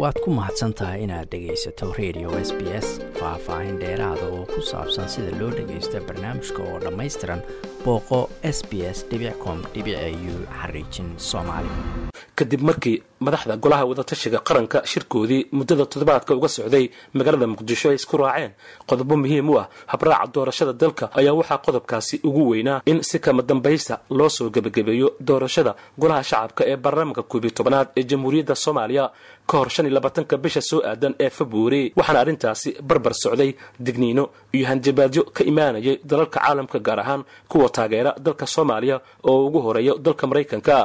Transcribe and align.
waad 0.00 0.16
ku 0.24 0.30
mahadsan 0.38 0.72
tahay 0.78 1.02
inaad 1.06 1.26
dhegaysato 1.32 1.86
radio 2.00 2.28
s 2.48 2.50
b 2.58 2.60
s 2.86 2.88
faah-faahin 3.18 3.76
dheeraada 3.82 4.26
oo 4.36 4.44
ku 4.52 4.60
saabsan 4.70 5.08
sida 5.14 5.32
loo 5.40 5.50
dhagaysto 5.58 5.98
barnaamijka 6.08 6.60
oo 6.70 6.78
dhammaystiran 6.84 7.40
booqo 7.84 8.20
s 8.56 8.58
b 8.70 8.86
s 8.96 8.98
com 9.44 9.58
u 10.32 10.36
xariijin 10.60 11.08
soomaali 11.30 11.72
kadib 12.38 12.60
markii 12.68 12.96
madaxda 13.26 13.54
golaha 13.64 13.84
wadatashiga 13.90 14.38
qaranka 14.48 14.78
shirkoodii 14.90 15.40
muddada 15.56 15.84
toddobaadka 15.92 16.32
uga 16.38 16.48
socday 16.56 16.84
magaalada 17.16 17.46
muqdisho 17.52 17.86
ay 17.90 17.94
isku 18.00 18.16
raaceen. 18.22 18.52
Qodobo 18.88 19.14
muhiim 19.22 19.48
u 19.52 19.58
ah 19.62 19.66
habraaca 19.92 20.26
doorashada 20.34 20.72
dalka 20.82 21.04
ayaa 21.20 21.34
waxaa 21.40 21.58
qodobkaasi 21.66 22.14
ugu 22.28 22.42
weynaa 22.50 22.78
in 22.90 22.98
si 23.08 23.18
kama 23.24 23.42
dambaysta 23.50 23.94
loo 24.18 24.28
soo 24.36 24.48
gebagabeeyo 24.54 25.08
doorashada 25.28 25.72
golaha 26.00 26.22
shacabka 26.30 26.62
ee 26.72 26.76
baarlamaanka 26.84 27.22
koobiyo 27.30 27.50
tobanaad 27.58 27.88
ee 27.98 28.04
jamhuuriyadda 28.10 28.54
soomaaliya 28.64 29.04
ka 29.50 29.54
hor 29.58 29.68
shan 29.74 29.86
iyo 29.86 29.94
labaatanka 29.98 30.34
bisha 30.44 30.60
soo 30.70 30.80
aadan 30.90 31.14
ee 31.24 31.30
februari 31.38 31.82
waxaana 31.98 32.20
arrintaasi 32.24 32.70
barbar 32.88 33.14
socday 33.24 33.50
digniino 33.86 34.24
iyo 34.56 34.64
hanjabaadyo 34.70 35.22
ka 35.36 35.42
imaanayay 35.50 35.96
dalalka 36.10 36.38
caalamka 36.40 36.78
gaar 36.86 37.00
ahaan 37.04 37.22
kuwa 37.50 37.68
taageera 37.76 38.10
dalka 38.26 38.46
soomaaliya 38.54 38.96
oo 39.30 39.38
ugu 39.46 39.58
horeeyo 39.66 39.94
dalka 40.06 40.24
maraykanka 40.30 40.76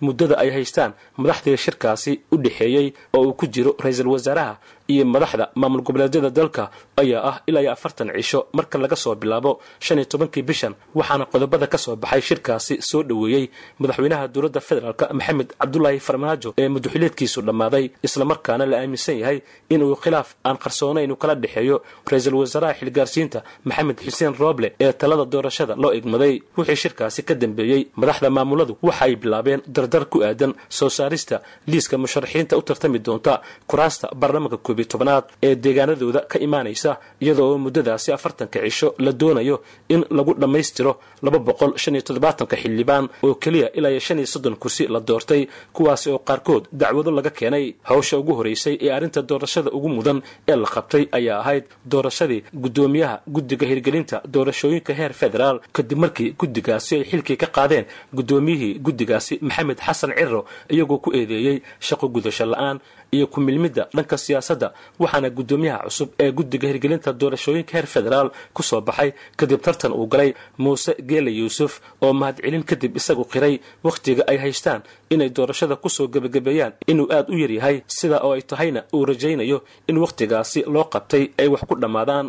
muddada 0.00 0.34
ay 0.42 0.50
haystaan 0.50 0.92
madaxdii 1.16 1.56
shirkaasi 1.56 2.12
u 2.32 2.36
dhexeeyey 2.44 2.92
oo 3.16 3.22
uu 3.28 3.32
ku 3.34 3.46
jiro 3.46 3.76
ra'iisul 3.84 4.08
wasaaraha 4.14 4.58
iyo 4.92 5.04
madaxda 5.14 5.44
maamul 5.60 5.82
goboleedyada 5.86 6.30
dalka 6.38 6.62
ayaa 7.02 7.22
ah 7.30 7.36
ilaa 7.48 7.62
iyo 7.64 7.72
afartan 7.76 8.08
cisho 8.16 8.40
marka 8.56 8.76
laga 8.82 8.96
soo 8.96 9.14
bilaabo 9.22 9.50
shan 9.84 9.98
iyo 9.98 10.06
tobankii 10.12 10.42
bishan 10.48 10.72
waxaana 10.98 11.24
qodobada 11.32 11.66
ka 11.72 11.78
soo 11.84 11.96
baxay 12.02 12.20
shirkaasi 12.28 12.74
soo 12.90 13.02
dhoweeyey 13.08 13.44
madaxweynaha 13.80 14.24
dowladda 14.34 14.60
federaalk 14.68 15.00
maxamed 15.18 15.48
cabdulaahi 15.60 15.98
farmaajo 16.08 16.50
ee 16.62 16.68
mudaxileedkiisu 16.74 17.38
dhammaaday 17.48 17.84
islamarkaana 18.06 18.64
la 18.70 18.76
aaminsan 18.82 19.16
yahay 19.22 19.38
inuu 19.74 19.94
khilaaf 20.02 20.28
aan 20.48 20.56
qarsoonayn 20.64 21.10
u 21.12 21.16
kala 21.22 21.34
dhexeeyo 21.42 21.76
ra'iisul 22.10 22.34
wasaaraha 22.42 22.74
xilgaarsiinta 22.80 23.38
maxamed 23.68 23.98
xuseen 24.06 24.32
rooble 24.42 24.68
ee 24.84 24.92
talada 25.00 25.24
doorashada 25.32 25.74
loo 25.82 25.92
egmaday 25.98 26.34
wixii 26.58 26.76
shirkaasi 26.82 27.20
ka 27.28 27.34
dambeeyey 27.42 27.82
madaxda 28.00 28.28
maamuladu 28.36 28.72
waxa 28.88 29.02
ay 29.06 29.14
bilaabeen 29.22 29.60
dardar 29.76 30.04
ku 30.12 30.18
aadan 30.28 30.52
soo 30.78 30.90
saarista 30.98 31.36
liiska 31.70 31.94
musharaxiinta 32.04 32.54
u 32.56 32.62
tartami 32.68 32.98
doonta 33.06 33.32
kuraasta 33.70 34.06
baarlamaanka 34.20 34.58
koobiyo 34.76 34.88
tobanaad 34.92 35.24
ee 35.42 35.54
deegaanadooda 35.64 36.20
ka 36.30 36.38
imaanaysa 36.46 36.90
iyadoo 37.20 37.58
muddadaasi 37.64 38.12
afartanka 38.12 38.58
cisho 38.64 38.88
la 38.98 39.12
doonayo 39.12 39.56
in 39.88 40.04
lagu 40.10 40.34
dhammaystiro 40.34 40.92
laba 41.22 41.38
boqol 41.38 41.72
shan 41.82 41.94
iyo 41.96 42.02
toddobaatanka 42.08 42.56
xildhibaan 42.62 43.04
oo 43.26 43.34
keliya 43.42 43.68
ilaa 43.78 43.90
iyo 43.94 44.00
shan 44.06 44.18
iyo 44.18 44.26
soddon 44.34 44.56
kursi 44.62 44.86
la 44.94 45.00
doortay 45.00 45.42
kuwaasi 45.72 46.10
oo 46.10 46.18
qaarkood 46.28 46.64
dacwado 46.72 47.10
laga 47.10 47.30
keenay. 47.30 47.74
Hawsha 47.82 48.18
ugu 48.18 48.32
horeysay 48.38 48.74
ee 48.84 48.90
arrinta 48.96 49.22
doorashada 49.22 49.70
ugu 49.76 49.88
mudan 49.88 50.18
ee 50.48 50.56
la 50.62 50.66
qabtay 50.74 51.04
ayaa 51.18 51.38
ahayd 51.42 51.64
doorashadii 51.92 52.42
guddoomiyaha 52.64 53.16
guddiga 53.34 53.66
hirgelinta 53.70 54.16
doorashooyinka 54.34 54.92
heer 54.98 55.12
federaal 55.22 55.56
kadib 55.76 55.98
markii 56.04 56.30
guddigaasi 56.40 56.92
ay 56.98 57.04
xilkii 57.10 57.36
ka 57.42 57.46
qaadeen 57.56 57.84
guddoomiyihii 58.18 58.74
guddigaasi 58.86 59.34
maxamed 59.48 59.78
xasan 59.86 60.12
ciro 60.18 60.40
iyagoo 60.74 60.98
ku 61.04 61.10
eedeeyey 61.18 61.56
shaqo 61.88 62.06
gudasho 62.14 62.44
la'aan 62.52 62.76
iyo 63.14 63.26
ku 63.26 63.40
milmidda 63.40 63.88
dhanka 63.96 64.16
siyaasadda 64.24 64.68
waxaana 65.02 65.28
guddoomiyaha 65.30 65.84
cusub 65.86 66.08
ee 66.24 66.30
guddiga 66.38 66.66
hirgelinta 66.68 67.12
doorashooyinka 67.20 67.72
heer 67.76 67.86
federaal 67.86 68.28
ku 68.56 68.62
soo 68.62 68.80
baxay 68.80 69.10
kadib 69.36 69.60
tartan 69.66 69.92
uu 69.92 70.06
galay 70.12 70.30
muuse 70.58 70.92
geele 71.08 71.30
yuusuf 71.40 71.72
oo 72.04 72.12
mahadcelin 72.20 72.64
kadib 72.70 72.96
isagu 73.00 73.24
qiray 73.32 73.54
wakhtiga 73.86 74.22
ay 74.30 74.38
haystaan 74.44 74.80
inay 75.14 75.30
doorashada 75.36 75.76
ku 75.76 75.88
soo 75.96 76.06
gebagabeeyaan 76.14 76.72
inuu 76.86 77.08
aad 77.16 77.26
u 77.30 77.36
yaryahay 77.42 77.76
sida 77.86 78.18
oo 78.26 78.32
ay 78.36 78.42
tahayna 78.50 78.80
uu 78.94 79.04
rajaynayo 79.10 79.58
in 79.88 79.96
wakhtigaasi 80.04 80.60
loo 80.74 80.84
qabtay 80.94 81.24
ay 81.40 81.48
wax 81.52 81.62
ku 81.68 81.74
dhammaadaan. 81.82 82.26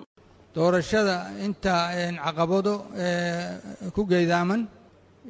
Doorashada 0.56 1.16
inta 1.46 1.74
caqabado 2.25 2.74
ku 3.96 4.01
geydaaman 4.12 4.62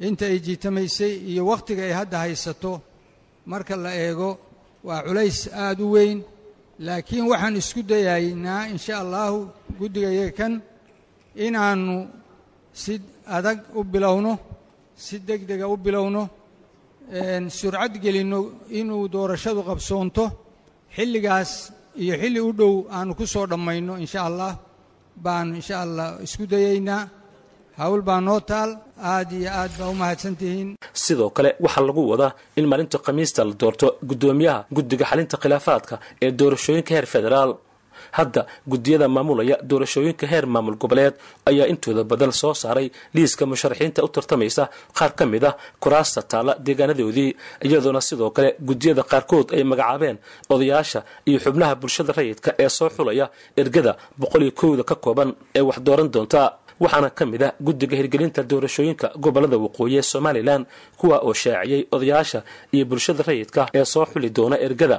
inta 0.08 0.24
ay 0.30 0.38
jiitamaysay 0.46 1.12
iyo 1.30 1.42
wakhtiga 1.50 1.82
ay 1.88 1.92
hadda 2.00 2.18
haysato 2.24 2.72
marka 3.52 3.76
la 3.76 3.92
eego 4.04 4.30
waa 4.88 5.02
culays 5.06 5.38
aada 5.64 5.82
u 5.86 5.88
weyn 5.96 6.18
laakiin 6.86 7.24
waxaan 7.30 7.54
isku 7.60 7.80
dayaynaa 7.90 8.62
insha 8.74 8.94
allahu 9.04 9.38
guddigayaga 9.78 10.32
kan 10.38 10.52
inaannu 11.46 11.96
si 12.82 12.94
adag 13.36 13.58
u 13.78 13.80
bilowno 13.92 14.32
si 15.04 15.16
deg 15.28 15.40
dega 15.50 15.66
u 15.74 15.76
bilowno 15.86 16.22
surcad 17.58 17.92
gelinno 18.04 18.38
inuu 18.80 19.04
doorashadu 19.14 19.60
qabsoonto. 19.68 20.24
Xilligaas 20.96 21.50
iyo 22.02 22.14
xilli 22.22 22.40
u 22.48 22.50
dhow 22.58 22.74
aannu 22.96 23.12
ku 23.18 23.24
soo 23.32 23.46
dhammayno 23.50 23.92
insha 24.04 24.20
allah 24.28 24.52
baanu 25.24 25.52
insha 25.60 25.76
allah 25.84 26.08
isku 26.26 26.44
dayaynaa 26.52 27.02
hawl 27.80 28.00
baa 28.08 28.20
noo 28.28 28.40
taal 28.50 28.70
aad 29.14 29.30
iyo 29.38 29.50
aad 29.60 29.72
baa 29.78 29.88
u 29.92 29.94
mahadsantihiin. 30.02 30.68
Sidoo 31.04 31.30
kale 31.36 31.50
waxaa 31.64 31.84
lagu 31.88 32.02
wadaa 32.12 32.32
in 32.58 32.66
maalinta 32.70 32.98
khamiista 33.06 33.40
la 33.48 33.54
doorto 33.60 33.86
guddoomiyaha 34.08 34.60
guddiga 34.76 35.04
xalinta 35.10 35.36
khilaafaadka 35.42 35.94
ee 36.24 36.30
doorashooyinka 36.38 36.90
heer 36.94 37.06
federaal. 37.14 37.50
Hadda 38.18 38.42
guddiyada 38.72 39.06
maamulaya 39.16 39.56
doorashooyinka 39.70 40.24
heer 40.32 40.44
maamul 40.54 40.76
goboleed 40.82 41.14
ayaa 41.50 41.66
intooda 41.72 42.02
badan 42.10 42.32
soo 42.40 42.54
saaray 42.62 42.86
liiska 43.14 43.42
musharaxiinta 43.50 44.00
u 44.06 44.08
tartamaysa 44.14 44.64
qaar 44.98 45.12
ka 45.18 45.24
mid 45.32 45.44
ah 45.50 45.54
kuraasta 45.82 46.20
taalla 46.32 46.52
deegaanadoodii 46.66 47.30
iyadoona 47.66 48.00
sidoo 48.08 48.30
kale 48.36 48.50
guddiyada 48.68 49.02
qaarkood 49.12 49.46
ay 49.56 49.62
magacaabeen 49.70 50.16
odayaasha 50.54 51.00
iyo 51.28 51.38
xubnaha 51.44 51.74
bulshada 51.80 52.12
rayidka 52.18 52.50
ee 52.62 52.68
soo 52.78 52.88
xulaya 52.96 53.26
ergada 53.62 53.92
boqol 54.20 54.42
iyo 54.46 54.52
kowda 54.60 54.82
ka 54.90 54.94
kooban 55.04 55.30
ee 55.58 55.62
wax 55.68 55.78
dooran 55.86 56.08
doonta 56.14 56.40
waxaana 56.80 57.10
ka 57.18 57.24
mid 57.26 57.42
ah 57.42 57.52
guddiga 57.66 57.96
hirgelinta 58.00 58.42
doorashooyinka 58.50 59.06
gobollada 59.24 59.56
waqooyi 59.64 59.96
ee 59.98 60.02
somalilan 60.02 60.62
kuwa 61.00 61.16
oo 61.26 61.32
shaaciyey 61.42 61.86
odayaasha 61.92 62.42
iyo 62.74 62.84
bulshada 62.90 63.22
rayidka 63.28 63.62
ee 63.74 63.84
soo 63.84 64.04
xuli 64.12 64.30
doona 64.30 64.56
ergada. 64.66 64.98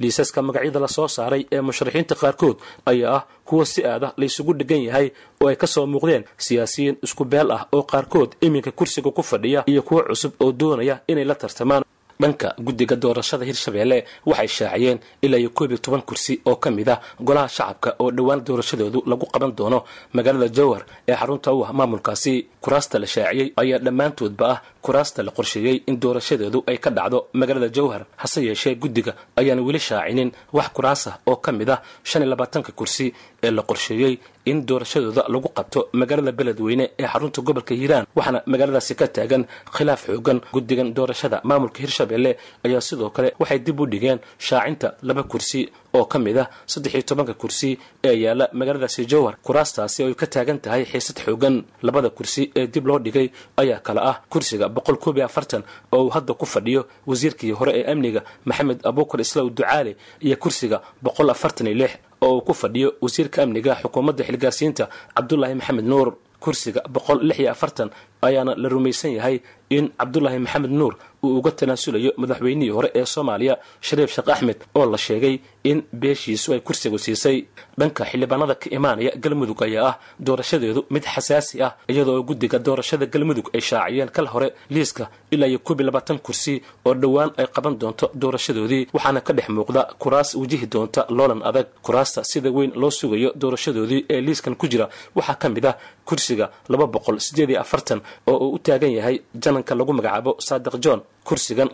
Liisaska 0.00 0.42
magacyada 0.42 0.80
la 0.80 0.88
soo 0.88 1.08
saaray 1.08 1.42
ee 1.52 1.60
musharaxiinta 1.60 2.14
qaarkood 2.22 2.56
ayaa 2.86 3.14
ah 3.16 3.22
kuwa 3.44 3.66
si 3.66 3.80
aada 3.84 4.12
laysugu 4.16 4.52
dhegan 4.58 4.82
yahay 4.88 5.06
oo 5.42 5.48
ay 5.48 5.56
ka 5.56 5.66
soo 5.66 5.86
muuqdeen 5.86 6.24
siyaasiyiin 6.46 6.96
isku 7.06 7.24
beel 7.24 7.50
ah 7.56 7.62
oo 7.72 7.82
qaarkood 7.82 8.30
iminka 8.40 8.70
kursiga 8.72 9.10
ku 9.10 9.22
fadhiya 9.22 9.60
iyo 9.66 9.82
kuwo 9.82 10.02
cusub 10.08 10.32
oo 10.40 10.52
doonaya 10.52 11.00
inay 11.08 11.24
la 11.24 11.34
tartamaan 11.34 11.83
dhanka 12.22 12.48
guddiga 12.66 12.96
doorashada 12.96 13.44
hirshabeelle 13.50 13.98
waxay 14.30 14.48
shaaciyeen 14.58 14.98
ilaa 15.24 15.38
iyo 15.42 15.50
koob 15.50 15.70
iyo 15.70 15.78
toban 15.84 16.02
kursi 16.08 16.40
oo 16.46 16.56
ka 16.56 16.70
mid 16.70 16.88
ah 16.94 17.00
golaha 17.28 17.48
shacabka 17.56 17.90
oo 18.02 18.10
dhowaan 18.16 18.40
doorashadoodu 18.46 19.02
lagu 19.10 19.26
qaban 19.34 19.52
doono 19.58 19.78
magaalada 20.16 20.48
jowhar 20.58 20.82
ee 21.08 21.16
xarunta 21.20 21.52
u 21.54 21.64
ah 21.66 21.72
maamulkaasi. 21.78 22.34
Kuraasta 22.64 22.98
la 22.98 23.06
shaaciyey 23.14 23.48
ayaa 23.62 23.78
dhammaantoodba 23.86 24.44
ah 24.54 24.58
kuraasta 24.86 25.20
la 25.26 25.30
qorsheeyey 25.38 25.76
in 25.90 25.96
doorashadeedu 26.02 26.58
ay 26.70 26.78
ka 26.84 26.90
dhacdo 26.96 27.18
magaalada 27.40 27.68
jowhar 27.76 28.02
hase 28.22 28.38
yeeshee 28.48 28.74
guddiga 28.82 29.12
ayaan 29.40 29.60
weli 29.66 29.80
shaacinin 29.88 30.30
wax 30.56 30.68
kuraas 30.76 31.02
ah 31.10 31.16
oo 31.30 31.36
ka 31.44 31.50
mid 31.58 31.70
ah 31.74 31.80
shan 32.10 32.22
iyo 32.22 32.30
labaatanka 32.34 32.70
kursi 32.80 33.06
ee 33.46 33.50
la 33.58 33.62
qorsheeyey 33.70 34.12
in 34.50 34.58
doorashadooda 34.68 35.22
lagu 35.34 35.48
qabto 35.58 35.80
magaalada 36.00 36.32
beledweyne 36.38 36.84
ee 37.00 37.06
xarunta 37.12 37.38
gobolka 37.48 37.72
hiiraan. 37.80 38.04
Waxaana 38.16 38.38
magaaladaasi 38.52 38.94
ka 39.00 39.06
taagan 39.16 39.42
khilaaf 39.76 40.02
xoogan 40.08 40.38
guddigan 40.54 40.88
doorashada 40.96 41.36
maamulka 41.48 41.78
hirshabelle 41.84 42.30
ayaa 42.66 42.80
sidoo 42.88 43.10
kale 43.16 43.28
waxay 43.40 43.58
dib 43.66 43.80
u 43.80 43.86
dhigeen 43.92 44.18
shaacinta 44.46 44.88
laba 45.08 45.22
kursi 45.32 45.60
oo 45.94 46.04
ka 46.12 46.18
mid 46.18 46.38
ah 46.38 46.48
saddex 46.66 46.92
iyo 46.94 47.02
tobanka 47.02 47.34
kursi 47.34 47.78
ee 48.04 48.14
yaalla 48.24 48.48
magaaladaasi 48.52 49.06
jowhar 49.12 49.34
kuraastaasi 49.46 50.02
oo 50.02 50.08
ay 50.08 50.14
ka 50.14 50.26
taagan 50.26 50.58
tahay 50.64 50.84
xiisad 50.84 51.18
xoogan. 51.24 51.64
Labada 51.82 52.10
kursi 52.10 52.42
ee 52.56 52.66
dib 52.66 52.86
loo 52.86 52.98
dhigay 52.98 53.30
ayaa 53.56 53.80
kale 53.86 54.00
ah 54.10 54.16
kursiga 54.32 54.68
boqol 54.68 54.96
koob 55.04 55.16
iyo 55.18 55.26
afartan 55.26 55.62
oo 55.92 56.04
uu 56.06 56.10
hadda 56.16 56.34
ku 56.34 56.46
fadhiyo 56.46 56.86
wasiirkii 57.06 57.52
hore 57.58 57.72
ee 57.80 57.84
amniga 57.92 58.20
maxamed 58.44 58.78
abuukar 58.90 59.20
islaw 59.20 59.46
ducaale 59.50 59.96
iyo 60.20 60.36
kursiga 60.36 60.82
boqol 61.02 61.30
afartan 61.30 61.66
iyo 61.66 61.76
lix 61.82 61.92
oo 62.20 62.32
uu 62.36 62.40
ku 62.46 62.52
fadhiyo 62.54 62.88
wasiirka 63.00 63.42
amniga 63.42 63.72
xukuumadda 63.82 64.24
xilgaarsiinta 64.28 64.84
cabdulaahi 65.16 65.54
maxamed 65.60 65.84
nuur. 65.92 66.08
Kursiga 66.44 66.80
boqol 66.94 67.18
lix 67.28 67.38
iyo 67.40 67.50
afartan 67.56 67.88
ayaana 68.28 68.52
la 68.62 68.68
rumaysan 68.74 69.12
yahay 69.18 69.36
in 69.76 69.84
cabdulaahi 70.00 70.38
maxamed 70.44 70.70
nuur 70.80 70.94
uu 71.24 71.38
uga 71.38 71.50
tanaasulayo 71.58 72.10
madaxweynihii 72.22 72.72
hore 72.76 72.88
ee 72.98 73.04
soomaaliya 73.14 73.54
shariif 73.88 74.10
sheekh 74.14 74.28
axmed 74.34 74.58
oo 74.78 74.84
la 74.92 74.98
sheegay 75.06 75.34
in 75.70 75.78
beeshiisu 76.00 76.48
ay 76.54 76.60
kursigu 76.66 76.98
siisay. 77.04 77.38
Dhanka 77.80 78.02
xildhibaanada 78.10 78.54
ka 78.62 78.66
imaanaya 78.76 79.10
galmudug 79.22 79.60
ayaa 79.66 79.88
ah 79.90 79.94
doorashadeedu 80.26 80.80
mid 80.94 81.04
xasaasi 81.14 81.56
ah 81.66 81.72
iyadoo 81.92 82.22
guddiga 82.28 82.58
doorashada 82.66 83.06
galmudug 83.14 83.46
ay 83.56 83.60
shaaciyeen 83.70 84.10
kal 84.16 84.26
hore 84.34 84.48
liiska 84.74 85.04
ilaa 85.34 85.48
iyo 85.52 85.58
iyo 85.66 85.84
labaatan 85.88 86.18
kursi 86.26 86.54
oo 86.86 86.94
dhowaan 87.02 87.30
ay 87.40 87.46
qaban 87.56 87.74
doonto 87.80 88.06
doorashadoodii 88.22 88.82
waxaana 88.96 89.20
ka 89.26 89.32
dhex 89.36 89.48
muuqda 89.56 89.82
kuraas 90.02 90.28
wajihi 90.40 90.66
doonta 90.74 91.00
loolan 91.16 91.40
adag. 91.48 91.66
Kuraasta 91.86 92.20
sida 92.30 92.50
weyn 92.56 92.72
loo 92.82 92.90
sugayo 93.00 93.30
doorashadoodii 93.42 94.00
ee 94.14 94.20
liiskan 94.26 94.54
ku 94.60 94.66
jira 94.72 94.86
waxaa 95.16 95.34
ka 95.42 95.48
mid 95.54 95.66
ah 95.70 95.74
kursiga 96.08 96.46
laba 96.72 96.86
boqol 96.94 97.16
sideed 97.26 97.50
iyo 97.50 97.60
afartan 97.64 98.00
oo 98.30 98.36
uu 98.44 98.50
u 98.56 98.58
taagan 98.66 98.92
yahay 98.98 99.16
jananka 99.42 99.72
lagu 99.78 99.92
magacaabo 99.98 100.32
saadiq 100.46 100.76
john 100.84 101.00
kursigan 101.28 101.68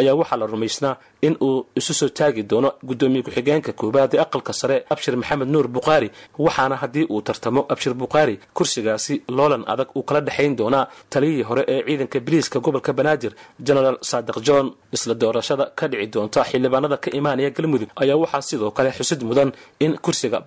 ayaa 0.00 0.14
waxaa 0.20 0.36
la 0.40 0.46
rumaysnaa 0.46 0.96
in 1.22 1.34
uu 1.40 1.66
isu 1.76 1.94
soo 1.94 2.08
taagi 2.08 2.42
doono 2.50 2.70
gudoomiye 2.88 3.22
ku-xigeenka 3.22 3.72
koowaad 3.72 4.14
ee 4.14 4.20
aqalka 4.24 4.52
sare 4.52 4.76
abshir 4.92 5.14
maxamed 5.16 5.48
nuur 5.48 5.66
bukhaari 5.68 6.08
waxaana 6.38 6.76
haddii 6.82 7.06
uu 7.10 7.20
tartamo 7.22 7.60
abshir 7.72 7.94
bukhaari 7.94 8.34
kursigaasi 8.56 9.14
loolan 9.36 9.62
adag 9.72 9.88
uu 9.96 10.02
kala 10.08 10.20
dhexayn 10.20 10.56
doonaa 10.56 10.84
taliyihii 11.10 11.42
hore 11.48 11.62
ee 11.68 11.82
ciidanka 11.86 12.20
biliiska 12.26 12.58
gobolka 12.60 12.92
banaadir 12.98 13.32
genaraal 13.66 13.98
saadiq 14.10 14.36
john 14.48 14.66
isla 14.96 15.14
doorashada 15.14 15.64
ka 15.78 15.84
dhici 15.88 16.06
doonta 16.14 16.40
xildhibaanada 16.50 16.96
ka 17.04 17.08
imaanaya 17.18 17.50
galmudug 17.56 17.88
ayaa 18.02 18.16
waxaa 18.22 18.42
sidoo 18.50 18.70
kale 18.76 18.90
xusid 18.98 19.20
mudan 19.28 19.50
in 19.84 19.92
kursiga 20.04 20.38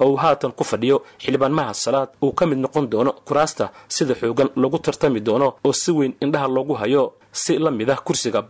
oo 0.00 0.08
uu 0.10 0.16
haatan 0.22 0.52
ku 0.58 0.64
fadhiyo 0.64 0.96
xildhibaan 1.22 1.52
mahad 1.58 1.74
salaad 1.84 2.08
uu 2.24 2.32
ka 2.38 2.44
mid 2.46 2.58
noqon 2.64 2.86
doono 2.92 3.12
kuraasta 3.28 3.64
sida 3.88 4.14
xoogan 4.20 4.48
lagu 4.62 4.78
tartami 4.78 5.20
doono 5.20 5.48
oo 5.66 5.72
si 5.72 5.90
weyn 5.98 6.11
indhaha 6.20 6.48
loogu 6.48 6.74
hayo 6.74 7.12
si 7.32 7.58
la 7.58 7.70
mid 7.70 7.90
ah 7.90 7.96
kursiga 8.06 8.40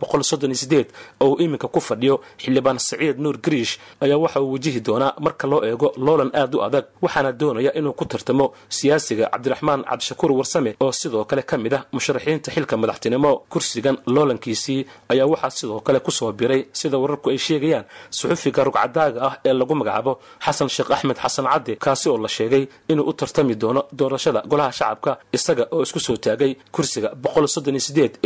oo 1.23 1.37
iminka 1.43 1.67
ku 1.67 1.79
fadhiyo 1.79 2.15
xildhibaan 2.41 2.79
saciid 2.79 3.17
nuur 3.19 3.37
gariish 3.45 3.73
ayaa 4.03 4.17
waxa 4.17 4.41
uu 4.41 4.51
wajihi 4.53 4.79
doonaa 4.87 5.13
marka 5.25 5.47
loo 5.47 5.61
eego 5.65 5.93
loolan 6.05 6.31
aad 6.33 6.55
u 6.55 6.61
adag 6.67 6.85
waxaana 7.01 7.31
doonaya 7.31 7.71
inuu 7.79 7.93
ku 7.93 8.05
tartamo 8.05 8.45
siyaasiga 8.69 9.29
cabdiraxmaan 9.33 9.83
cabdishakuur 9.89 10.31
warsame 10.39 10.75
oo 10.83 10.91
sidoo 10.91 11.23
kale 11.25 11.41
ka 11.49 11.57
mid 11.57 11.73
ah 11.73 11.85
musharaxiinta 11.95 12.51
xilka 12.51 12.75
madaxtinimo. 12.77 13.31
Kursigan 13.49 13.97
loolankiisii 14.15 14.85
ayaa 15.11 15.25
waxaa 15.33 15.49
sidoo 15.49 15.79
kale 15.79 15.99
ku 15.99 16.11
soo 16.11 16.31
biray 16.31 16.61
sida 16.79 16.97
wararku 16.97 17.29
ay 17.29 17.37
sheegayaan 17.37 17.85
suxufiga 18.09 18.63
rugcadaaga 18.67 19.19
ah 19.27 19.33
ee 19.45 19.53
lagu 19.59 19.73
magacaabo 19.75 20.13
xasan 20.45 20.69
sheekh 20.75 20.91
axmed 20.95 21.17
xasan 21.23 21.45
cadde 21.51 21.73
kaasi 21.83 22.09
oo 22.09 22.17
la 22.17 22.27
sheegay 22.27 22.63
inuu 22.91 23.05
u 23.09 23.13
tartami 23.13 23.55
doono 23.55 23.81
doorashada 23.99 24.41
golaha 24.51 24.71
shacabka 24.79 25.11
isaga 25.37 25.63
oo 25.71 25.81
isku 25.85 25.99
soo 25.99 26.17
taagay 26.25 26.51
kursiga 26.75 27.09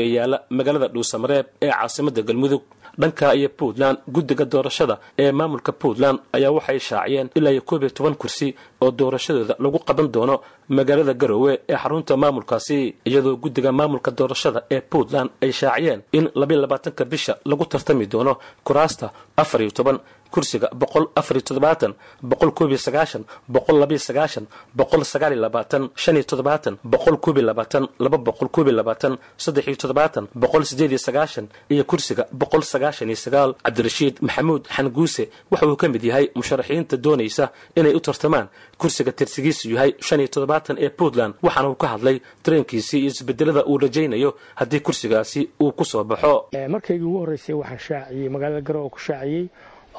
ee 0.01 0.07
yaalla 0.15 0.37
magaalada 0.49 0.87
dhuusamareeb 0.93 1.45
ee 1.61 1.69
caasimada 1.71 2.21
galmudug. 2.21 2.61
Dhanka 2.99 3.35
iyo 3.35 3.49
puntland 3.49 3.97
guddiga 4.15 4.45
doorashada 4.45 4.95
ee 5.19 5.31
maamulka 5.31 5.71
puntland 5.71 6.17
ayaa 6.33 6.51
waxay 6.57 6.79
shaaciyeen 6.79 7.27
ilaa 7.37 7.51
iyo 7.55 7.61
koob 7.61 7.81
iyo 7.83 7.89
toban 7.97 8.15
kursi 8.15 8.55
oo 8.81 8.91
doorashadooda 8.91 9.55
lagu 9.59 9.79
qaban 9.87 10.07
doono 10.15 10.35
magaalada 10.69 11.13
garowe 11.13 11.51
ee 11.69 11.77
xarunta 11.81 12.17
maamulkaasi 12.23 12.77
iyadoo 13.09 13.35
guddiga 13.43 13.71
maamulka 13.71 14.11
doorashada 14.11 14.59
ee 14.75 14.81
puntland 14.81 15.29
ay 15.43 15.51
shaaciyeen 15.51 16.01
in 16.17 16.25
labayo 16.39 16.61
labaatanka 16.61 17.03
bisha 17.05 17.33
lagu 17.45 17.65
tartami 17.65 18.05
doono 18.13 18.33
kuraasta 18.67 19.07
afar 19.41 19.61
iyo 19.61 19.71
toban 19.71 19.97
kursiga 20.33 20.67
boqol 20.81 21.05
afariyo 21.19 21.43
toddobaatan 21.47 21.91
boqol 22.31 22.51
koob 22.57 22.69
iyo 22.73 22.77
sagaashan 22.87 23.23
boqol 23.55 23.77
labayo 23.81 23.99
sagaashan 24.09 24.45
boqol 24.79 25.03
sagaal 25.13 25.31
iyo 25.35 25.41
labaatan 25.45 25.83
shan 26.03 26.15
iyo 26.19 26.23
toddobaatan 26.31 26.73
boqol 26.93 27.17
koob 27.25 27.37
iyo 27.37 27.45
labaatan 27.49 27.83
laba 28.03 28.17
boqol 28.27 28.49
koob 28.55 28.67
iyo 28.67 28.75
labaatan 28.81 29.13
saddex 29.43 29.65
iyo 29.67 29.77
toddobaatan 29.83 30.23
boqol 30.43 30.63
sideed 30.69 30.91
iyo 30.91 31.01
sagaashan 31.07 31.45
iyo 31.73 31.83
kursiga 31.91 32.23
boqol 32.41 32.63
sagaashan 32.73 33.07
iyo 33.11 33.15
sagaal. 33.25 33.49
Cabdirashiid 33.65 34.15
maxamuud 34.21 34.63
xanguuse 34.75 35.23
waxa 35.51 35.65
uu 35.67 35.75
ka 35.81 35.87
mid 35.93 36.03
yahay 36.09 36.25
musharaxiinta 36.35 36.95
doonaysa 37.05 37.45
inay 37.79 37.93
u 37.97 37.99
tartamaan 37.99 38.47
kursiga 38.81 39.11
tirsigiisu 39.11 39.65
yahay 39.75 39.91
shan 40.07 40.19
iyo 40.19 40.29
toddobaatan 40.33 40.75
ee 40.85 40.89
puntland 40.89 41.33
waxaana 41.45 41.69
uu 41.69 41.75
ka 41.83 41.87
hadlay 41.93 42.17
dareenkiisii 42.45 42.99
iyo 43.01 43.09
isbedelada 43.13 43.61
uu 43.69 43.77
rajaynayo 43.77 44.29
haddii 44.59 44.79
kursigaasi 44.87 45.41
uu 45.63 45.71
ku 45.71 45.85
soo 45.85 46.03
baxo. 46.03 46.33
Markaygii 46.75 47.05
ugu 47.09 47.19
horreysay 47.23 47.55
waxaan 47.55 47.79
shaaciyey 47.87 48.29
magaalada 48.29 48.61
garowe 48.67 48.89
ku 48.89 48.99
shaaciyey 48.99 49.49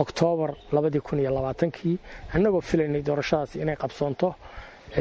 oktoobar 0.05 0.51
labadii 0.73 1.01
kun 1.01 1.19
iyo 1.21 1.31
labaatankii 1.35 1.97
annagoo 2.35 2.61
filaynay 2.61 3.03
doorashadaasi 3.09 3.61
inay 3.63 3.77
qabsoonto. 3.77 4.35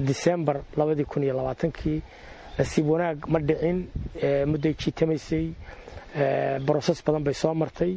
Disembar 0.10 0.58
labadii 0.80 1.06
kun 1.06 1.24
iyo 1.24 1.34
labaatankii 1.40 2.02
nasiib 2.58 2.86
wanaag 2.90 3.18
ma 3.32 3.40
dhicin 3.40 3.78
mudday 4.52 4.74
jiitamaysay 4.82 5.46
broses 6.68 7.00
badan 7.06 7.24
bay 7.24 7.34
soo 7.34 7.54
martay. 7.54 7.94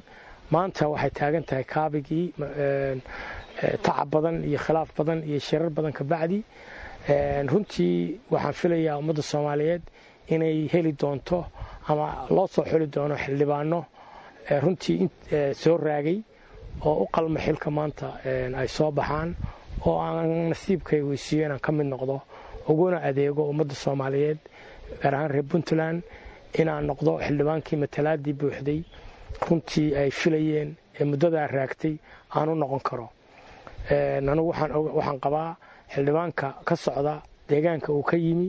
Maanta 0.50 0.88
waxay 0.92 1.10
taagan 1.18 1.44
tahay 1.48 1.64
kaabigii 1.64 2.26
tacab 3.84 4.08
badan 4.10 4.36
iyo 4.48 4.58
khilaaf 4.58 4.90
badan 4.98 5.22
iyo 5.28 5.38
shirar 5.40 5.70
badan 5.70 5.92
ka 5.92 6.04
bacdi. 6.04 6.42
Runtii 7.50 8.20
waxaan 8.30 8.52
filayaa 8.60 8.98
ummadda 9.00 9.22
soomaaliyeed 9.22 9.82
inay 10.34 10.68
heli 10.72 10.92
doonto 11.00 11.44
ama 11.88 12.26
loo 12.30 12.46
soo 12.46 12.64
xuli 12.70 12.86
doono 12.94 13.14
xildhibaano. 13.16 13.80
Runtii 14.62 15.08
soo 15.62 15.76
raagay 15.76 16.18
oo 16.84 16.94
u 17.04 17.06
qalma 17.14 17.38
xilka 17.40 17.70
maanta 17.70 18.06
ay 18.60 18.68
soo 18.68 18.90
baxaan 18.98 19.30
oo 19.86 19.96
aan 20.00 20.48
nasiibkay 20.50 21.00
weysiiyo 21.08 21.44
inaan 21.46 21.60
ka 21.66 21.72
mid 21.72 21.86
noqdo 21.86 22.16
uguna 22.70 22.98
adeego 23.08 23.42
ummadda 23.52 23.74
soomaaliyeed 23.74 24.38
gaar 25.02 25.14
ahaan 25.14 25.30
reer 25.30 25.44
puntland 25.50 26.02
inaan 26.60 26.84
noqdo 26.90 27.18
xildhibaankii 27.24 27.76
matalaadii 27.84 28.32
buuxday 28.40 28.80
runtii 29.48 29.94
ay 30.00 30.10
filayeen 30.10 30.70
ee 31.00 31.04
muddadaa 31.10 31.46
raagtay 31.46 31.94
aan 32.36 32.48
u 32.52 32.54
noqon 32.54 32.80
karo. 32.88 33.06
Anugu 34.32 34.48
waxaan 34.98 35.20
qabaa 35.24 35.56
xildhibaanka 35.92 36.46
ka 36.64 36.76
socda 36.76 37.14
deegaanka 37.48 37.92
uu 37.92 38.02
ka 38.02 38.16
yimi 38.16 38.48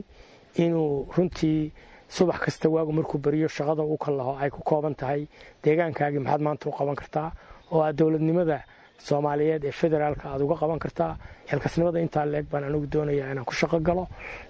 inuu 0.64 1.06
runtii 1.16 1.72
subax 2.08 2.38
kasta 2.44 2.68
waagu 2.68 2.92
markuu 2.92 3.18
beriyo 3.18 3.48
shaqada 3.48 3.82
u 3.82 3.96
kallaho 3.96 4.36
ay 4.42 4.50
ku 4.50 4.60
kooban 4.62 4.94
tahay 4.94 5.26
deegaankaagii 5.64 6.18
maxaad 6.24 6.40
maanta 6.46 6.68
u 6.68 6.72
qaban 6.78 6.94
kartaa 7.00 7.32
oo 7.72 7.80
aad 7.86 7.96
dowladnimada 8.00 8.58
soomaaliyeed 9.06 9.64
ee 9.64 9.72
federaalka 9.80 10.24
aad 10.32 10.40
uga 10.46 10.56
qaban 10.62 10.78
kartaa 10.84 11.12
xilkasnimada 11.50 11.98
intaa 12.04 12.24
leeg 12.32 12.46
baan 12.52 12.64
anigu 12.68 12.86
doonayaa 12.94 13.32
inaan 13.32 13.44
ku 13.50 13.54
shaqo 13.60 13.78
galo. 13.88 14.04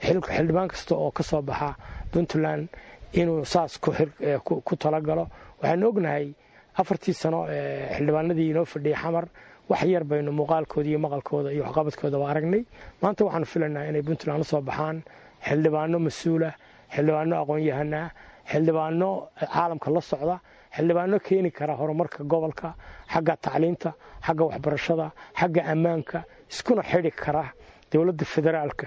Xildhibaan 0.05 0.69
kasta 0.73 0.95
oo 0.95 1.11
ka 1.17 1.23
soo 1.23 1.43
baxa 1.43 1.71
puntland 2.13 2.69
inuu 3.21 3.45
saas 3.45 3.73
ku 4.67 4.75
talagalo 4.83 5.25
waxaanu 5.61 5.85
ognahay 5.91 6.27
afartii 6.81 7.15
sano 7.23 7.41
xildhibaanadii 7.97 8.49
inoo 8.53 8.65
fadhiyay 8.73 8.99
xamar 9.03 9.25
wax 9.71 9.83
yar 9.95 10.05
baynu 10.11 10.31
muuqaalkooda 10.39 10.89
iyo 10.91 10.99
maqalkooda 11.07 11.49
iyo 11.55 11.63
waxqabadkoodaba 11.67 12.25
aragnay. 12.33 12.63
Maanta 13.03 13.25
waxaanu 13.27 13.47
filaynaa 13.53 13.85
inay 13.91 14.03
puntland 14.09 14.39
la 14.39 14.45
soo 14.53 14.61
baxaan. 14.69 14.97
Xildhibaano 15.49 15.97
mas'uula 16.07 16.51
xildhibaano 16.95 17.35
aqoon-yahanaa 17.43 18.07
xildhibaano 18.53 19.09
caalamka 19.55 19.89
la 19.97 20.01
socda 20.11 20.37
xildhibaano 20.77 21.17
keeni 21.27 21.51
kara 21.59 21.75
horumarka 21.81 22.25
gobolka 22.33 22.69
xagga 23.13 23.35
tacliinta 23.45 23.91
xagga 24.27 24.45
waxbarashada 24.51 25.07
xagga 25.41 25.61
ammaanka 25.73 26.19
iskuna 26.53 26.83
xidhi 26.91 27.11
kara 27.23 27.45
dowladda 27.93 28.25
federaalka 28.35 28.87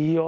iyo 0.00 0.26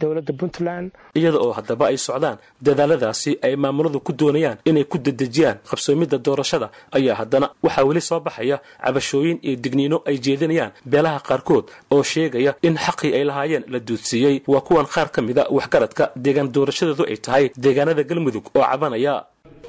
dowladda 0.00 0.32
puntland. 0.40 0.88
Iyada 1.18 1.38
oo 1.44 1.52
haddaba 1.58 1.84
ay 1.90 1.98
socdaan 2.06 2.38
dadaaladaasi 2.66 3.32
ay 3.46 3.54
maamuladu 3.62 4.00
ku 4.06 4.12
doonayaan 4.20 4.58
inay 4.64 4.84
ku 4.90 4.96
dedejiyaan 4.98 5.58
qabsoomidda 5.70 6.16
doorashada 6.26 6.70
ayaa 6.96 7.16
haddana 7.20 7.46
waxaa 7.64 7.84
weli 7.88 8.00
soo 8.00 8.20
baxaya 8.26 8.56
cabashooyin 8.84 9.38
iyo 9.46 9.56
digniino 9.64 9.96
ay 10.08 10.16
jeedinayaan 10.24 10.72
beelaha 10.90 11.18
qaarkood 11.28 11.64
oo 11.94 12.02
sheegaya 12.12 12.52
in 12.62 12.74
xaqii 12.84 13.12
ay 13.18 13.24
lahaayeen 13.24 13.64
la 13.72 13.78
duudsiiyey. 13.88 14.36
Waa 14.52 14.60
kuwan 14.66 14.86
qaar 14.94 15.08
ka 15.14 15.20
mida 15.22 15.42
waxgaradka 15.56 16.04
deegaan 16.24 16.48
doorashadeedu 16.54 17.04
ay 17.10 17.16
tahay 17.24 17.44
deegaanada 17.64 18.02
galmudug 18.10 18.44
oo 18.56 18.64
cabanaya 18.70 19.14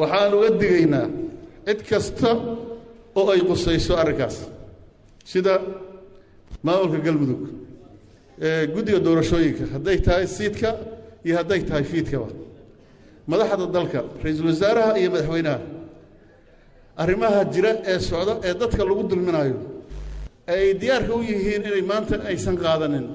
waxaan 0.01 0.33
uga 0.37 0.49
digaynaa 0.61 1.07
cid 1.67 1.79
kasta 1.89 2.29
oo 3.19 3.27
ay 3.33 3.41
qusayso 3.49 3.93
arrinkaas. 4.01 4.37
Sida 5.31 5.53
maamulka 6.65 6.99
galmudug 7.05 7.41
guddiga 8.73 8.99
doorashooyinka 9.05 9.63
hadday 9.73 9.97
tahay 10.05 10.25
siidka 10.37 10.69
iyo 11.25 11.33
hadday 11.39 11.61
tahay 11.69 11.83
fiidkaba. 11.91 12.27
Madaxda 13.31 13.65
dalka 13.77 13.99
ra'iisul 14.23 14.47
wasaaraha 14.51 14.91
iyo 15.01 15.09
madaxweynaha. 15.13 15.59
Arrimaha 17.01 17.41
jira 17.53 17.71
ee 17.91 17.99
socda 18.09 18.33
ee 18.47 18.53
dadka 18.61 18.81
lagu 18.89 19.03
dulminayo 19.11 19.57
ay 20.53 20.63
diyaarka 20.81 21.13
u 21.19 21.21
yihiin 21.29 21.63
inay 21.69 21.83
maanta 21.91 22.15
aysan 22.29 22.55
qaadanin. 22.63 23.05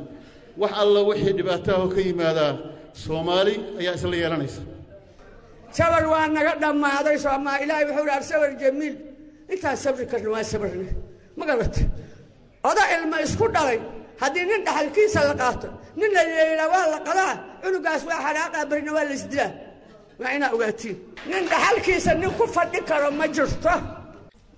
Wax 0.60 0.72
alla 0.82 1.00
wixii 1.08 1.34
dhibaataho 1.38 1.84
ka 1.94 2.00
yimaadaa 2.08 2.52
soomaali 3.04 3.54
ayaa 3.80 3.94
isla 3.98 4.16
yeelanaysa 4.22 4.62
sabar 5.76 6.04
waa 6.12 6.26
naga 6.36 6.52
dhammaaday 6.62 7.16
soomaa 7.24 7.58
ilaahay 7.64 7.84
wuxuu 7.88 8.06
dhaar 8.10 8.22
sabar 8.30 8.50
jamiil. 8.60 8.94
Intaan 9.52 9.76
sabri 9.84 10.04
karna 10.10 10.28
waa 10.34 10.44
sabarne 10.52 10.88
ma 11.38 11.44
garata 11.48 11.82
oda 12.70 12.82
ilmo 12.96 13.16
isku 13.26 13.46
dhalay. 13.54 13.78
Haddii 14.22 14.44
nin 14.50 14.60
dhaxalkiisa 14.66 15.20
la 15.28 15.34
qaato 15.40 15.68
nin 15.98 16.10
la 16.16 16.22
yeelaa 16.36 16.68
waa 16.74 16.86
la 16.94 16.98
qadaa 17.08 17.34
cunugaas 17.62 18.02
waa 18.08 18.18
xanaaqaa 18.26 18.64
barina 18.70 18.90
waa 18.96 19.04
laisdilaa 19.10 19.50
waa 20.20 20.30
inaa 20.36 20.50
ogaatiin. 20.56 20.96
Nin 21.30 21.44
dhaxalkiisa 21.52 22.10
nin 22.20 22.30
ku 22.38 22.44
fadhi 22.54 22.80
karo 22.88 23.10
ma 23.18 23.26
jirto. 23.36 23.74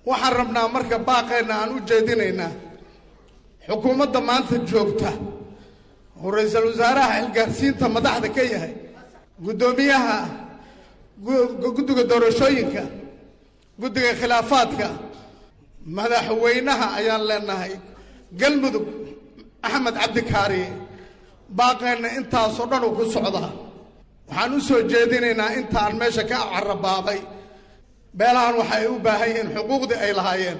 Waxaan 0.09 0.33
rabnaa 0.39 0.67
marka 0.75 0.97
baaqeenna 1.09 1.53
aan 1.61 1.71
u 1.75 1.79
jeedinaynaa 1.89 2.51
xukuumadda 3.67 4.19
maanta 4.29 4.55
joogta 4.69 5.09
oo 6.23 6.29
ra'iisul 6.35 6.65
wasaaraha 6.71 7.13
xilgaarsiinta 7.21 7.85
madaxda 7.95 8.27
ka 8.35 8.41
yahay 8.53 8.73
guddoomiyaha 9.45 10.17
guddiga 11.23 12.03
doorashooyinka 12.11 12.83
guddiga 13.81 14.11
khilaafaadka 14.19 14.87
madaxweynaha 15.97 16.87
ayaan 16.99 17.23
leenahay 17.29 17.73
galmudug 18.39 18.85
axmed 19.67 19.95
cabdikaariye 20.01 20.69
baaqeenna 21.59 22.07
intaasoo 22.19 22.65
dhan 22.71 22.83
uu 22.87 22.95
ku 22.97 23.03
socdaa 23.15 23.51
waxaan 24.29 24.51
u 24.57 24.59
soo 24.67 24.81
jeedinaynaa 24.91 25.51
intaan 25.59 25.93
meesha 25.99 26.23
ka 26.31 26.37
carabaabay 26.53 27.19
beelahan 28.17 28.55
waxay 28.61 28.83
u 28.87 28.99
baahan 29.05 29.29
yihiin 29.31 29.49
xuquuqdii 29.55 29.99
ay 30.05 30.11
lahaayeen 30.19 30.59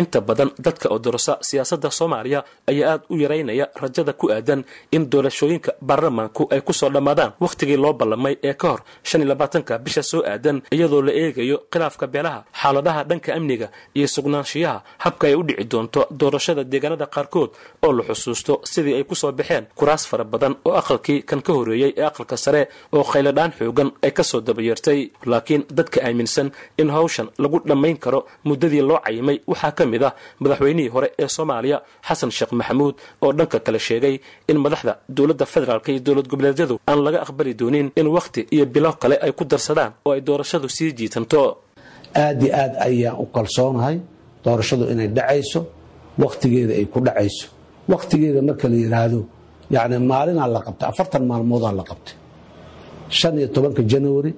inta 0.00 0.20
badan 0.28 0.50
dadka 0.64 0.86
oo 0.92 0.98
dorasa 1.04 1.32
siyaasadda 1.48 1.90
soomaaliya 1.98 2.40
ayaa 2.70 2.90
aad 2.92 3.02
u 3.12 3.16
yaraynaya 3.22 3.66
rajada 3.82 4.12
ku 4.20 4.26
aadan 4.36 4.60
in 4.96 5.02
doorashooyinka 5.12 5.70
baarlamaanku 5.88 6.42
ay 6.54 6.60
ku 6.60 6.72
soo 6.72 6.90
dhammaadaan. 6.94 7.32
Wakhtigii 7.44 7.76
loo 7.84 7.92
ballamay 8.00 8.34
ee 8.48 8.54
ka 8.54 8.68
hor 8.72 8.80
shan 9.08 9.20
iyo 9.22 9.28
labaatanka 9.32 9.78
bisha 9.84 10.02
soo 10.02 10.22
aadan 10.32 10.62
iyadoo 10.76 11.02
la 11.06 11.12
eegayo 11.22 11.56
khilaafka 11.72 12.06
beelaha 12.06 12.40
xaaladaha 12.60 13.00
dhanka 13.10 13.30
amniga 13.38 13.68
iyo 13.98 14.06
sugnaanshiyaha 14.14 14.78
habka 15.04 15.24
ay 15.28 15.34
u 15.34 15.42
dhici 15.48 15.64
doonto 15.72 16.00
doorashada 16.20 16.62
deegaanada 16.72 17.06
qaarkood 17.14 17.50
oo 17.86 17.92
la 17.92 18.02
xusuusto 18.08 18.60
sidii 18.72 18.94
ay 18.98 19.04
ku 19.04 19.14
soo 19.14 19.32
baxeen. 19.32 19.64
Kuraas 19.78 20.02
fara 20.10 20.24
badan 20.24 20.54
oo 20.68 20.74
aqalkii 20.80 21.22
kan 21.28 21.40
ka 21.46 21.52
horeeyey 21.52 21.92
ee 21.96 22.04
aqalka 22.10 22.36
sare 22.44 22.62
oo 22.96 23.02
khayladhaan 23.12 23.52
xoogan 23.58 23.90
ay 24.04 24.10
ka 24.18 24.22
soo 24.30 24.40
dabayeertay. 24.40 25.00
Laakiin 25.30 25.62
dadka 25.78 25.98
aaminsan 26.06 26.48
in 26.78 26.88
hawshan 26.90 27.28
lagu 27.42 27.58
dhammayn 27.68 27.96
karo 28.04 28.20
muddadii 28.48 28.82
loo 28.88 29.00
cayimay 29.06 29.38
waxaa 29.50 29.72
ka 29.78 29.84
mid 29.92 30.02
ah 30.08 30.12
madaxweynihii 30.42 30.90
hore 30.94 31.08
ee 31.22 31.28
soomaaliya 31.36 31.78
xasan 32.08 32.30
sheekh 32.36 32.52
maxamuud 32.60 32.94
oo 33.24 33.30
dhanka 33.38 33.58
kale 33.66 33.78
sheegay 33.88 34.14
in 34.50 34.56
madaxda 34.64 34.92
dowladda 35.16 35.44
federaalk 35.54 35.86
iyo 35.92 36.00
dowlad 36.06 36.26
goboleedyadu 36.32 36.74
aan 36.90 36.98
laga 37.06 37.18
aqbali 37.24 37.52
doonin 37.60 37.86
in 38.00 38.06
wakhti 38.16 38.40
iyo 38.54 38.64
bilo 38.74 38.90
kale 39.02 39.16
ay 39.24 39.32
ku 39.38 39.44
darsadaan 39.52 39.92
oo 40.06 40.12
ay 40.16 40.20
doorashadu 40.28 40.68
sii 40.76 40.90
jiitanto. 40.98 41.40
Aad 42.24 42.40
aad 42.62 42.72
ayaan 42.86 43.16
u 43.22 43.26
kalsoonahay 43.36 43.96
doorashadu 44.44 44.84
inay 44.92 45.08
dhacayso 45.16 45.60
wakhtigeeda 46.22 46.72
ay 46.80 46.86
ku 46.92 46.98
dhacayso. 47.06 47.46
Wakhtigeeda 47.92 48.40
marka 48.48 48.66
la 48.72 48.76
yidhaahdo 48.84 49.20
yacni 49.74 49.96
maalinaa 50.10 50.48
la 50.54 50.60
qabtay 50.66 50.86
afartan 50.92 51.22
maalmoodaa 51.30 51.72
la 51.78 51.84
qabtay 51.90 52.14
shan 53.18 53.34
iyo 53.40 53.48
tobanka 53.54 53.82
januari 53.92 54.32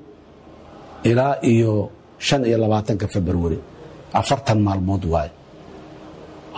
ilaa 1.11 1.35
iyo 1.53 1.73
shan 2.27 2.43
iyo 2.49 2.57
labaatanka 2.65 3.07
februari 3.15 3.59
afartan 4.21 4.59
maalmood 4.67 5.03
waaye 5.13 5.31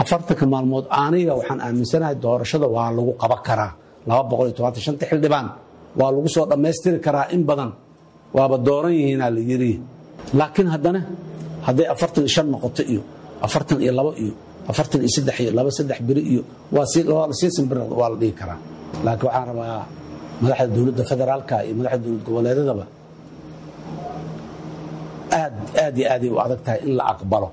afartanka 0.00 0.44
maalmood 0.52 0.86
aniga 1.04 1.32
waxaan 1.38 1.60
aaminsanahay 1.66 2.14
doorashada 2.24 2.66
waa 2.76 2.90
lagu 2.96 3.12
qaban 3.22 3.40
karaa. 3.48 3.70
Xildhibaan 5.08 5.46
waa 6.00 6.10
lagu 6.14 6.28
soo 6.34 6.46
dhammaystiri 6.50 6.98
karaa 7.06 7.26
in 7.34 7.42
badan. 7.48 7.70
Waaba 8.36 8.56
dooran 8.66 8.92
yihiinaa 8.98 9.30
la 9.36 9.40
yiri 9.50 9.72
laakiin 10.38 10.68
haddana 10.74 11.00
hadday 11.66 11.86
afartan 11.94 12.22
iyo 12.24 12.30
shan 12.36 12.46
noqoto 12.52 12.82
iyo 12.92 13.02
afartan 13.46 13.78
iyo 13.84 13.92
labo 13.98 14.10
iyo 14.22 14.32
afartan 14.70 15.00
iyo 15.04 15.10
saddex 15.16 15.36
iyo 15.44 15.50
laba 15.58 15.70
saddex 15.78 15.98
beri 16.08 16.22
iyo 16.32 16.42
waa 16.74 16.86
sii 17.40 17.50
simbir 17.56 17.78
waa 18.00 18.08
la 18.12 18.16
dhihi 18.20 18.32
karaa. 18.40 18.58
Laakiin 19.04 19.26
waxaan 19.28 19.46
rabaa 19.52 19.84
madaxda 20.42 20.66
dowladda 20.76 21.02
federaalka 21.10 21.54
iyo 21.66 21.74
madaxda 21.78 21.98
dowlad 22.04 22.22
goboleedadaba 22.26 22.84
aad 25.40 25.54
aad 25.84 25.94
iyo 26.00 26.06
aaday 26.14 26.30
u 26.34 26.38
adag 26.44 26.60
tahay 26.66 26.80
in 26.88 26.92
la 26.98 27.04
aqbalo. 27.12 27.48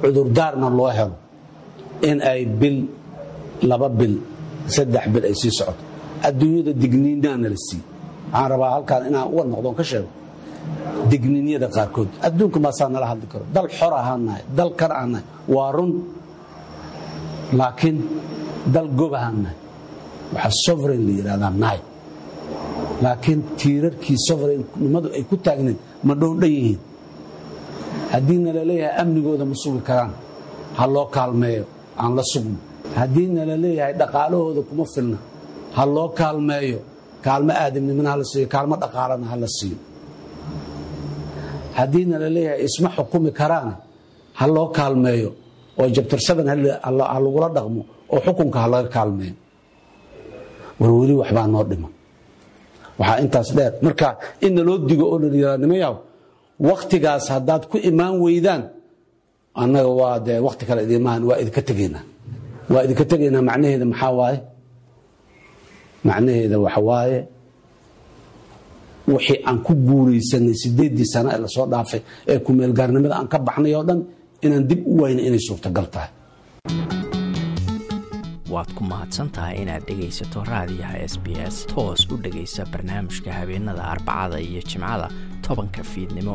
Cudurdaarna 0.00 0.68
loo 0.78 0.90
helo 0.98 1.14
in 2.02 2.18
ay 2.22 2.44
bil 2.46 2.78
laba 3.70 3.88
bil 3.88 4.14
saddex 4.66 5.04
bil 5.12 5.24
ay 5.24 5.34
sii 5.34 5.52
socoto. 5.58 5.82
Adduunyada 6.22 6.72
digniinaana 6.82 7.48
la 7.48 7.56
siiye 7.66 7.84
waxaan 8.32 8.48
rabaa 8.52 8.70
halkaan 8.76 9.02
inaan 9.08 9.26
uga 9.32 9.44
noqdoon 9.52 9.74
ka 9.78 9.84
sheego 9.90 10.08
digniinyada 11.10 11.68
qaarkood. 11.76 12.08
Adduunka 12.26 12.58
maasaa 12.60 12.88
nala 12.92 13.06
hadli 13.12 13.26
karo. 13.32 13.44
Dal 13.54 13.68
xor 13.68 13.92
ahaan 14.00 14.20
nahay 14.28 14.42
dal 14.58 14.70
kar 14.80 14.92
aan 14.92 15.08
nahay 15.16 15.24
waa 15.54 15.70
run. 15.76 15.92
Laakiin 17.58 17.96
dal 18.74 18.88
gob 18.98 19.12
ahaan 19.18 19.36
nahay. 19.44 19.56
Waxaa 20.34 20.52
sovereign 20.66 21.02
la 21.08 21.12
yidhahdaa 21.18 21.52
nahay. 21.62 21.80
Laakiin 23.02 23.40
tiirarkii 23.58 24.18
sovereignimadu 24.28 25.08
ay 25.16 25.24
ku 25.28 25.36
taagnayd 25.36 25.78
ma 26.06 26.14
dhoondhan 26.20 26.50
yihiin. 26.56 26.80
Haddiina 28.12 28.50
la 28.56 28.62
leeyahay 28.70 28.94
amnigooda 29.02 29.44
ma 29.50 29.54
sugi 29.62 29.80
karaan. 29.88 30.12
Ha 30.78 30.84
loo 30.86 31.06
kaalmeeyo 31.16 31.64
aan 32.02 32.12
la 32.18 32.22
sugno 32.32 32.58
haddiina 32.98 33.42
la 33.50 33.56
leeyahay 33.64 33.94
dhaqaalahooda 34.00 34.60
kuma 34.68 34.84
filna. 34.94 35.18
Ha 35.76 35.82
loo 35.94 36.08
kaalmeeyo. 36.20 36.78
Kaalmo 37.24 37.52
aadamnimona 37.62 38.08
hala 38.12 38.24
siiyo 38.30 38.46
kaalmo 38.54 38.74
dhaqaalana 38.82 39.26
ha 39.32 39.36
la 39.42 39.48
siiyo. 39.58 39.78
Haddiina 41.78 42.16
la 42.22 42.28
leeyahay 42.36 42.60
isma 42.68 42.88
xukumi 42.96 43.30
karaana 43.38 43.74
ha 44.38 44.44
loo 44.54 44.68
kaalmeeyo. 44.78 45.30
Oo 45.78 45.86
jabtirsadan 45.96 46.46
ha 46.48 47.18
lagula 47.24 47.48
dhaqmo 47.56 47.82
oo 48.12 48.20
xukunka 48.24 48.58
ha 48.64 48.68
laga 48.72 48.88
kaalmeeyo. 48.96 49.34
War 50.80 50.90
weli 50.98 51.14
waxbaa 51.20 51.46
noo 51.54 51.64
dhiman. 51.70 51.92
Waxaa 52.98 53.18
intaas 53.24 53.48
dheer. 53.56 53.72
Marka 53.84 54.08
in 54.44 54.52
naloo 54.56 54.78
digo 54.88 55.04
oo 55.12 55.18
laiyaanimayaw 55.22 55.94
wakhtigaas 56.68 57.24
haddaad 57.34 57.62
ku 57.70 57.76
imaan 57.90 58.14
weydaan 58.24 58.62
annaga 59.54 59.88
waa 60.00 60.18
dee 60.26 60.38
wakhti 60.46 60.64
kale 60.68 60.80
idimahan 60.86 61.22
waa 61.28 61.38
idinka 61.42 61.62
tegaynaa 61.62 62.04
waa 62.72 62.82
idinka 62.84 63.04
tegaynaa 63.04 63.42
macnaheeda 63.48 63.84
maxaa 63.92 64.12
waaye? 64.20 64.38
Macnaheeda 66.04 66.56
waxa 66.64 66.80
waaye 66.88 67.18
wixii 69.10 69.38
aan 69.48 69.58
ku 69.66 69.72
guuraysanay 69.74 70.54
sideeddii 70.62 71.06
sano 71.12 71.28
ee 71.34 71.38
la 71.44 71.48
soo 71.48 71.66
dhaafay 71.72 72.00
ee 72.30 72.38
kumeelgaarnimada 72.46 73.14
aan 73.18 73.28
ka 73.32 73.38
baxnay 73.38 73.74
oo 73.74 73.84
dhan 73.88 74.00
inaan 74.44 74.64
dib 74.70 74.80
u 74.86 75.02
wayna 75.02 75.20
inay 75.28 75.42
suurtagal 75.48 75.86
tahay. 75.94 76.10
Waad 78.50 78.70
ku 78.76 78.82
mahadsantahay 78.84 79.54
inaad 79.62 79.82
dhegaysato 79.88 80.38
raadiyaha 80.52 80.96
s 81.12 81.14
b 81.24 81.26
s 81.54 81.66
toos 81.70 82.00
u 82.12 82.16
dhegaysa 82.24 82.62
barnaamijka 82.72 83.30
habeenada 83.38 83.82
arbacada 83.92 84.36
iyo 84.40 84.60
jimcada 84.70 85.06
tobanka 85.44 85.82
fiidnimo 85.82 86.34